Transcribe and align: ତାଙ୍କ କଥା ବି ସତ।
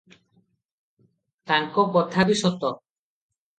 ତାଙ୍କ 1.53 1.85
କଥା 1.99 2.27
ବି 2.33 2.41
ସତ। 2.43 2.75